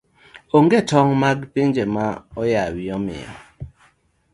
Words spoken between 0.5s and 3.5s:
Onge tong' mag pinje ma oyawi omiyo